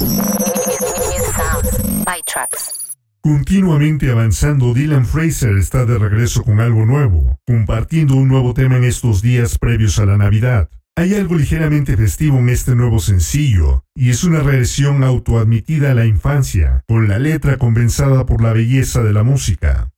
Continuamente 3.21 4.11
avanzando, 4.11 4.73
Dylan 4.73 5.05
Fraser 5.05 5.57
está 5.57 5.85
de 5.85 5.97
regreso 5.97 6.43
con 6.43 6.59
algo 6.59 6.85
nuevo, 6.85 7.39
compartiendo 7.47 8.15
un 8.15 8.27
nuevo 8.27 8.53
tema 8.53 8.75
en 8.75 8.83
estos 8.83 9.21
días 9.21 9.57
previos 9.57 9.97
a 9.97 10.05
la 10.05 10.17
Navidad. 10.17 10.69
Hay 10.95 11.15
algo 11.15 11.33
ligeramente 11.33 11.97
festivo 11.97 12.37
en 12.37 12.49
este 12.49 12.75
nuevo 12.75 12.99
sencillo, 12.99 13.83
y 13.95 14.11
es 14.11 14.23
una 14.23 14.41
regresión 14.41 15.03
autoadmitida 15.03 15.89
a 15.89 15.95
la 15.95 16.05
infancia, 16.05 16.83
con 16.87 17.07
la 17.07 17.17
letra 17.17 17.57
compensada 17.57 18.27
por 18.27 18.43
la 18.43 18.53
belleza 18.53 19.01
de 19.01 19.11
la 19.11 19.23
música. 19.23 19.89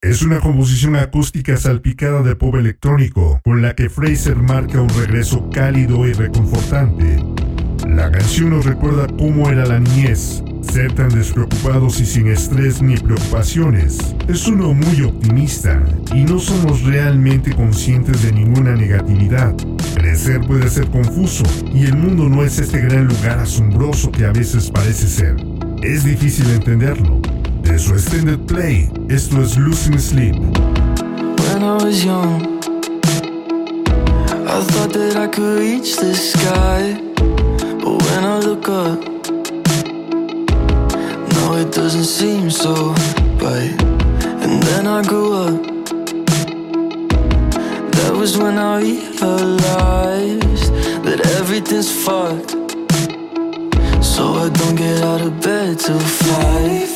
Es 0.00 0.22
una 0.22 0.40
composición 0.40 0.96
acústica 0.96 1.58
salpicada 1.58 2.22
de 2.22 2.34
pop 2.34 2.54
electrónico, 2.54 3.42
con 3.44 3.60
la 3.60 3.74
que 3.74 3.90
Fraser 3.90 4.36
marca 4.36 4.80
un 4.80 4.88
regreso 4.88 5.50
cálido 5.50 6.08
y 6.08 6.14
reconfortante. 6.14 7.22
La 7.86 8.10
canción 8.10 8.48
nos 8.48 8.64
recuerda 8.64 9.06
cómo 9.18 9.50
era 9.50 9.66
la 9.66 9.80
niñez, 9.80 10.42
ser 10.72 10.92
tan 10.92 11.08
despreocupados 11.08 12.00
y 12.00 12.06
sin 12.06 12.28
estrés 12.28 12.82
ni 12.82 12.96
preocupaciones. 12.96 13.98
Es 14.28 14.46
uno 14.46 14.74
muy 14.74 15.02
optimista 15.02 15.82
y 16.14 16.24
no 16.24 16.38
somos 16.38 16.82
realmente 16.82 17.54
conscientes 17.54 18.22
de 18.22 18.32
ninguna 18.32 18.74
negatividad. 18.74 19.54
Crecer 19.94 20.40
puede 20.46 20.68
ser 20.68 20.88
confuso 20.90 21.44
y 21.72 21.84
el 21.84 21.96
mundo 21.96 22.28
no 22.28 22.44
es 22.44 22.58
este 22.58 22.80
gran 22.80 23.06
lugar 23.06 23.38
asombroso 23.38 24.10
que 24.10 24.26
a 24.26 24.32
veces 24.32 24.70
parece 24.70 25.08
ser. 25.08 25.36
Es 25.82 26.04
difícil 26.04 26.48
entenderlo. 26.50 27.20
De 27.62 27.78
su 27.78 27.94
extended 27.94 28.38
play, 28.40 28.90
esto 29.08 29.42
es 29.42 29.56
Losing 29.56 29.98
Sleep. 29.98 30.34
When 30.34 31.62
I 31.62 31.82
was 31.82 32.04
young, 32.04 32.60
I 34.46 34.60
thought 34.62 34.92
that 34.92 35.16
I 35.16 35.28
could 35.28 35.58
reach 35.58 35.96
the 35.96 36.14
sky. 36.14 37.00
But 37.16 38.02
when 38.02 38.24
I 38.24 38.40
look 38.40 38.68
up, 38.68 39.18
it 41.60 41.72
doesn't 41.72 42.04
seem 42.04 42.50
so 42.50 42.72
right. 43.42 43.74
And 44.44 44.62
then 44.62 44.86
I 44.86 45.02
grew 45.02 45.32
up. 45.32 45.62
That 47.96 48.14
was 48.14 48.38
when 48.38 48.58
I 48.58 48.80
realized 48.80 50.72
that 51.06 51.20
everything's 51.38 51.90
fucked. 52.04 52.52
So 54.04 54.22
I 54.44 54.48
don't 54.50 54.76
get 54.76 55.02
out 55.02 55.20
of 55.20 55.40
bed 55.40 55.78
to 55.80 55.98
fight. 55.98 56.88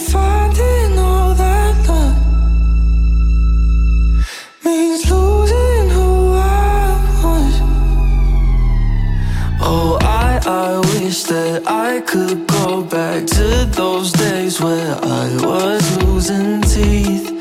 I, 10.52 10.78
wish 10.80 11.22
that 11.24 11.66
I 11.66 12.02
could 12.02 12.46
go 12.46 12.82
back 12.82 13.26
to 13.26 13.64
those 13.74 14.12
days 14.12 14.60
where 14.60 14.94
I 15.02 15.26
was 15.40 16.02
losing 16.04 16.60
teeth 16.60 17.31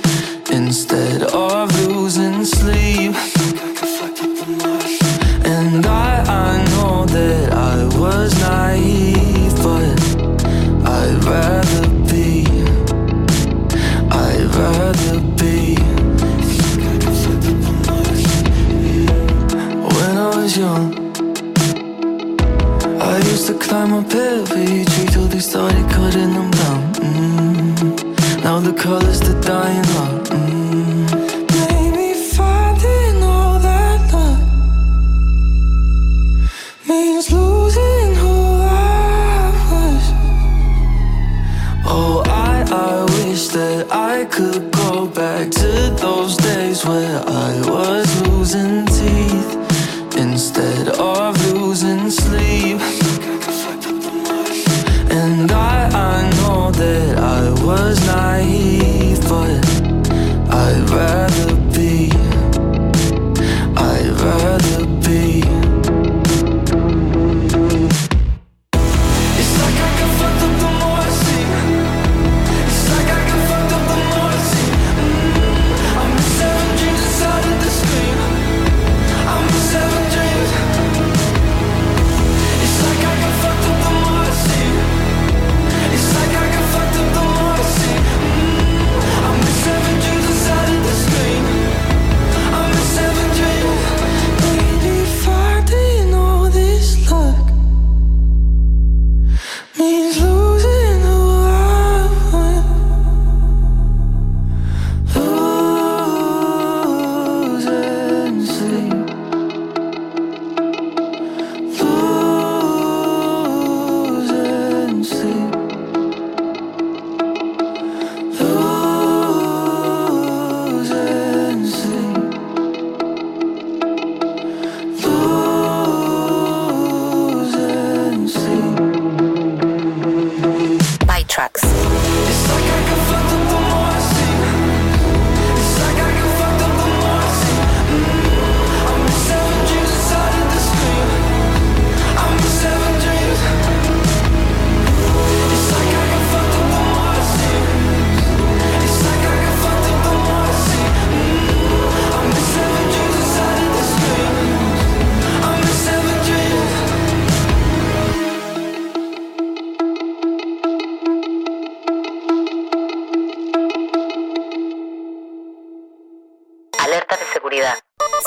losing 51.92 52.10
sleep. 52.10 52.51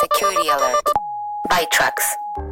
Security 0.01 0.49
Alert. 0.51 0.91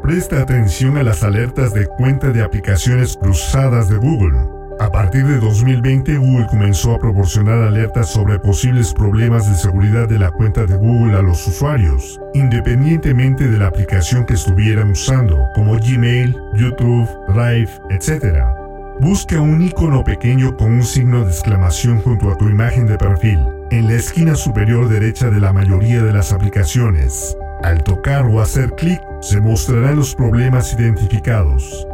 Presta 0.02 0.42
atención 0.42 0.96
a 0.96 1.02
las 1.02 1.22
alertas 1.22 1.72
de 1.72 1.86
cuenta 1.86 2.30
de 2.30 2.42
aplicaciones 2.42 3.16
cruzadas 3.16 3.88
de 3.88 3.96
Google. 3.96 4.38
A 4.80 4.90
partir 4.90 5.24
de 5.26 5.38
2020, 5.38 6.16
Google 6.16 6.46
comenzó 6.48 6.94
a 6.94 6.98
proporcionar 6.98 7.62
alertas 7.62 8.08
sobre 8.08 8.38
posibles 8.38 8.92
problemas 8.92 9.48
de 9.48 9.56
seguridad 9.56 10.08
de 10.08 10.18
la 10.18 10.30
cuenta 10.32 10.66
de 10.66 10.76
Google 10.76 11.16
a 11.16 11.22
los 11.22 11.46
usuarios, 11.46 12.20
independientemente 12.34 13.48
de 13.48 13.58
la 13.58 13.68
aplicación 13.68 14.24
que 14.24 14.34
estuvieran 14.34 14.90
usando, 14.90 15.46
como 15.54 15.76
Gmail, 15.76 16.36
YouTube, 16.54 17.08
Drive, 17.28 17.70
etc. 17.90 18.44
Busca 19.00 19.40
un 19.40 19.62
icono 19.62 20.02
pequeño 20.02 20.56
con 20.56 20.72
un 20.72 20.84
signo 20.84 21.24
de 21.24 21.30
exclamación 21.30 22.00
junto 22.00 22.30
a 22.30 22.36
tu 22.36 22.48
imagen 22.48 22.86
de 22.86 22.98
perfil, 22.98 23.38
en 23.72 23.88
la 23.88 23.94
esquina 23.94 24.34
superior 24.34 24.86
derecha 24.86 25.30
de 25.30 25.40
la 25.40 25.50
mayoría 25.50 26.02
de 26.02 26.12
las 26.12 26.30
aplicaciones. 26.34 27.34
Al 27.62 27.82
tocar 27.82 28.26
o 28.26 28.42
hacer 28.42 28.72
clic, 28.72 29.00
se 29.22 29.40
mostrarán 29.40 29.96
los 29.96 30.14
problemas 30.14 30.74
identificados. 30.74 31.86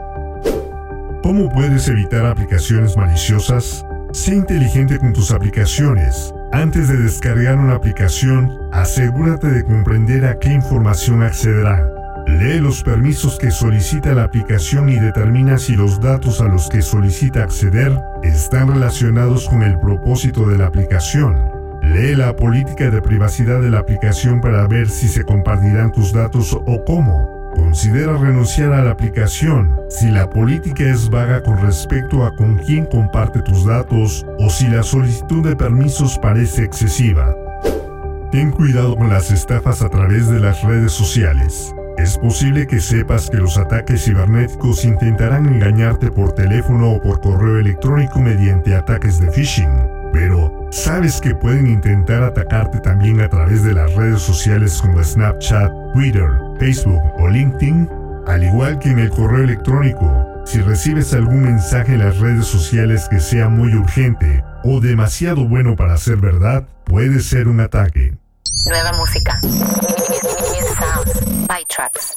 ¿Cómo 1.22 1.48
puedes 1.50 1.86
evitar 1.86 2.26
aplicaciones 2.26 2.96
maliciosas? 2.96 3.86
Sé 4.10 4.34
inteligente 4.34 4.98
con 4.98 5.12
tus 5.12 5.30
aplicaciones. 5.30 6.34
Antes 6.50 6.88
de 6.88 6.96
descargar 6.96 7.56
una 7.58 7.76
aplicación, 7.76 8.50
asegúrate 8.72 9.46
de 9.46 9.62
comprender 9.62 10.24
a 10.24 10.36
qué 10.40 10.52
información 10.52 11.22
accederá. 11.22 11.86
Lee 12.26 12.58
los 12.58 12.82
permisos 12.82 13.38
que 13.38 13.52
solicita 13.52 14.14
la 14.14 14.24
aplicación 14.24 14.88
y 14.88 14.98
determina 14.98 15.58
si 15.58 15.76
los 15.76 16.00
datos 16.00 16.40
a 16.40 16.48
los 16.48 16.68
que 16.68 16.82
solicita 16.82 17.44
acceder 17.44 17.96
están 18.24 18.68
relacionados 18.68 19.48
con 19.48 19.62
el 19.62 19.78
propósito 19.78 20.48
de 20.48 20.58
la 20.58 20.66
aplicación. 20.66 21.47
Lee 21.88 22.14
la 22.14 22.36
política 22.36 22.90
de 22.90 23.00
privacidad 23.00 23.62
de 23.62 23.70
la 23.70 23.78
aplicación 23.78 24.42
para 24.42 24.66
ver 24.66 24.90
si 24.90 25.08
se 25.08 25.24
compartirán 25.24 25.90
tus 25.90 26.12
datos 26.12 26.52
o 26.52 26.84
cómo. 26.84 27.50
Considera 27.54 28.14
renunciar 28.18 28.74
a 28.74 28.84
la 28.84 28.90
aplicación 28.90 29.74
si 29.88 30.10
la 30.10 30.28
política 30.28 30.84
es 30.84 31.08
vaga 31.08 31.42
con 31.42 31.56
respecto 31.62 32.24
a 32.24 32.36
con 32.36 32.58
quién 32.58 32.84
comparte 32.84 33.40
tus 33.40 33.64
datos 33.64 34.26
o 34.38 34.50
si 34.50 34.68
la 34.68 34.82
solicitud 34.82 35.42
de 35.42 35.56
permisos 35.56 36.18
parece 36.18 36.62
excesiva. 36.62 37.34
Ten 38.30 38.50
cuidado 38.50 38.94
con 38.94 39.08
las 39.08 39.30
estafas 39.30 39.80
a 39.80 39.88
través 39.88 40.28
de 40.28 40.40
las 40.40 40.62
redes 40.62 40.92
sociales. 40.92 41.74
Es 41.96 42.18
posible 42.18 42.66
que 42.66 42.80
sepas 42.80 43.30
que 43.30 43.38
los 43.38 43.56
ataques 43.56 44.04
cibernéticos 44.04 44.84
intentarán 44.84 45.46
engañarte 45.46 46.10
por 46.10 46.32
teléfono 46.32 46.92
o 46.92 47.00
por 47.00 47.20
correo 47.20 47.58
electrónico 47.58 48.20
mediante 48.20 48.76
ataques 48.76 49.18
de 49.18 49.30
phishing, 49.32 49.97
¿sabes 50.70 51.20
que 51.20 51.34
pueden 51.34 51.66
intentar 51.66 52.22
atacarte 52.22 52.80
también 52.80 53.20
a 53.20 53.28
través 53.28 53.62
de 53.62 53.74
las 53.74 53.92
redes 53.94 54.22
sociales 54.22 54.80
como 54.80 55.02
Snapchat, 55.02 55.70
Twitter, 55.94 56.30
Facebook 56.58 57.02
o 57.18 57.28
LinkedIn? 57.28 57.88
Al 58.26 58.44
igual 58.44 58.78
que 58.78 58.90
en 58.90 58.98
el 58.98 59.10
correo 59.10 59.44
electrónico, 59.44 60.42
si 60.44 60.60
recibes 60.60 61.14
algún 61.14 61.42
mensaje 61.42 61.94
en 61.94 62.00
las 62.00 62.18
redes 62.18 62.46
sociales 62.46 63.08
que 63.10 63.20
sea 63.20 63.48
muy 63.48 63.74
urgente 63.74 64.44
o 64.64 64.80
demasiado 64.80 65.46
bueno 65.46 65.76
para 65.76 65.96
ser 65.96 66.16
verdad, 66.16 66.66
puede 66.84 67.20
ser 67.20 67.48
un 67.48 67.60
ataque. 67.60 68.16
Nueva 68.66 68.92
música. 68.92 69.38
By 71.46 71.64
Tracks. 71.68 72.16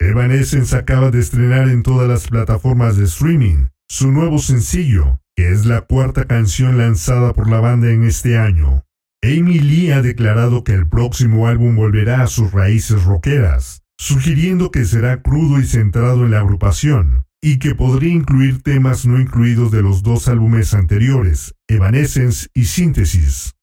Evanescence 0.00 0.76
acaba 0.76 1.10
de 1.10 1.20
estrenar 1.20 1.68
en 1.68 1.82
todas 1.82 2.08
las 2.08 2.28
plataformas 2.28 2.96
de 2.96 3.04
streaming 3.04 3.66
su 3.90 4.12
nuevo 4.12 4.38
sencillo, 4.38 5.18
que 5.38 5.52
es 5.52 5.66
la 5.66 5.82
cuarta 5.82 6.24
canción 6.24 6.78
lanzada 6.78 7.32
por 7.32 7.48
la 7.48 7.60
banda 7.60 7.92
en 7.92 8.02
este 8.02 8.36
año. 8.36 8.82
Amy 9.22 9.60
Lee 9.60 9.92
ha 9.92 10.02
declarado 10.02 10.64
que 10.64 10.72
el 10.72 10.88
próximo 10.88 11.46
álbum 11.46 11.76
volverá 11.76 12.24
a 12.24 12.26
sus 12.26 12.50
raíces 12.50 13.04
rockeras, 13.04 13.84
sugiriendo 14.00 14.72
que 14.72 14.84
será 14.84 15.22
crudo 15.22 15.60
y 15.60 15.64
centrado 15.64 16.24
en 16.24 16.32
la 16.32 16.40
agrupación, 16.40 17.24
y 17.40 17.60
que 17.60 17.76
podría 17.76 18.12
incluir 18.12 18.64
temas 18.64 19.06
no 19.06 19.20
incluidos 19.20 19.70
de 19.70 19.80
los 19.80 20.02
dos 20.02 20.26
álbumes 20.26 20.74
anteriores, 20.74 21.54
Evanescence 21.68 22.48
y 22.52 22.64
Síntesis. 22.64 23.54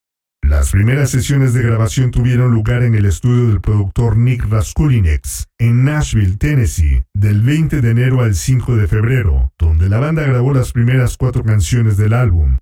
Las 0.45 0.69
primeras 0.69 1.09
sesiones 1.09 1.55
de 1.55 1.63
grabación 1.63 2.11
tuvieron 2.11 2.53
lugar 2.53 2.83
en 2.83 2.93
el 2.93 3.05
estudio 3.05 3.47
del 3.47 3.61
productor 3.61 4.15
Nick 4.15 4.45
Raskulinecz, 4.47 5.47
en 5.57 5.85
Nashville, 5.85 6.37
Tennessee, 6.37 7.01
del 7.15 7.41
20 7.41 7.81
de 7.81 7.89
enero 7.89 8.21
al 8.21 8.35
5 8.35 8.75
de 8.75 8.87
febrero, 8.87 9.51
donde 9.57 9.89
la 9.89 9.99
banda 9.99 10.21
grabó 10.21 10.53
las 10.53 10.71
primeras 10.71 11.17
cuatro 11.17 11.43
canciones 11.43 11.97
del 11.97 12.13
álbum. 12.13 12.59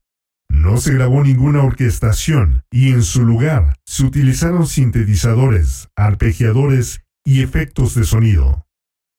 No 0.50 0.78
se 0.78 0.94
grabó 0.94 1.22
ninguna 1.24 1.62
orquestación 1.62 2.64
y 2.72 2.94
en 2.94 3.04
su 3.04 3.26
lugar 3.26 3.76
se 3.86 4.06
utilizaron 4.06 4.66
sintetizadores, 4.66 5.90
arpegiadores 5.98 7.02
y 7.26 7.44
efectos 7.44 7.96
de 7.96 8.06
sonido. 8.06 8.66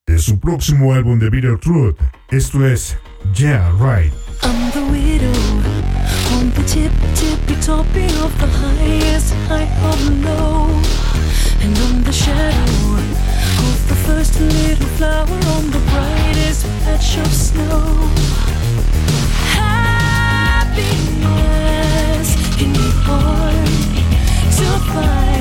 De 0.06 0.18
su 0.18 0.40
próximo 0.40 0.94
álbum 0.94 1.18
de 1.18 1.28
Bitter 1.28 1.58
Truth, 1.58 1.98
esto 2.30 2.66
es 2.66 2.96
Yeah 3.34 3.70
Right. 3.72 4.14
Tip, 6.66 6.92
tippy 7.14 7.56
toppy 7.60 8.04
of 8.24 8.32
the 8.40 8.46
highest 8.46 9.34
high 9.48 9.68
of 9.90 10.00
low, 10.24 10.68
and 11.60 11.78
I'm 11.78 12.02
the 12.02 12.12
shadow 12.12 12.96
of 13.68 13.88
the 13.88 13.94
first 14.06 14.40
little 14.40 14.88
flower 14.96 15.38
on 15.56 15.70
the 15.70 15.80
brightest 15.90 16.66
patch 16.84 17.18
of 17.18 17.32
snow. 17.32 18.10
Happiness 19.56 20.74
in 22.60 22.72
me 22.72 22.90
hard 23.04 23.66
to 24.56 24.66
find. 24.92 25.33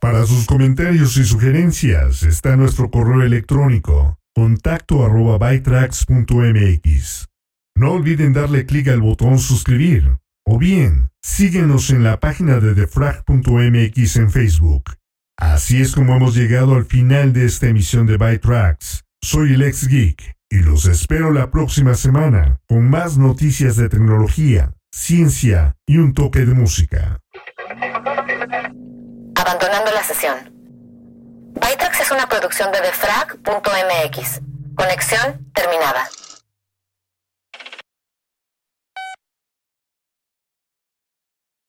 Para 0.00 0.24
sus 0.24 0.46
comentarios 0.46 1.18
y 1.18 1.24
sugerencias 1.24 2.22
está 2.22 2.56
nuestro 2.56 2.90
correo 2.90 3.22
electrónico 3.22 4.18
contacto 4.34 5.04
arroba 5.04 5.36
bytracks.mx. 5.36 7.28
No 7.76 7.92
olviden 7.92 8.32
darle 8.32 8.64
clic 8.64 8.88
al 8.88 9.02
botón 9.02 9.38
suscribir 9.38 10.16
o 10.46 10.58
bien 10.58 11.10
síguenos 11.22 11.90
en 11.90 12.02
la 12.02 12.20
página 12.20 12.58
de 12.58 12.72
defrag.mx 12.72 14.16
en 14.16 14.30
Facebook. 14.30 14.96
Así 15.36 15.82
es 15.82 15.92
como 15.92 16.16
hemos 16.16 16.34
llegado 16.34 16.74
al 16.74 16.86
final 16.86 17.34
de 17.34 17.44
esta 17.44 17.68
emisión 17.68 18.06
de 18.06 18.16
Bytracks. 18.16 19.04
Soy 19.22 19.52
el 19.52 19.62
ex 19.62 19.86
geek 19.88 20.36
y 20.52 20.56
los 20.56 20.84
espero 20.84 21.32
la 21.32 21.50
próxima 21.50 21.94
semana 21.94 22.60
con 22.68 22.90
más 22.90 23.16
noticias 23.16 23.74
de 23.76 23.88
tecnología, 23.88 24.74
ciencia 24.92 25.76
y 25.86 25.96
un 25.96 26.12
toque 26.12 26.40
de 26.40 26.52
música. 26.52 27.20
Abandonando 29.34 29.90
la 29.94 30.02
sesión. 30.02 30.36
Bytrax 31.54 32.00
es 32.02 32.10
una 32.10 32.28
producción 32.28 32.70
de 32.70 32.82
defrag.mx. 32.82 34.42
Conexión 34.74 35.50
terminada. 35.54 36.06